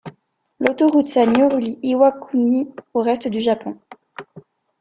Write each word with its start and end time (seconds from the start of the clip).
L'autoroute 0.59 1.05
Sanyo 1.09 1.47
relie 1.47 1.77
Iwakuni 1.83 2.67
au 2.95 3.03
reste 3.03 3.27
du 3.27 3.39
Japon. 3.39 3.77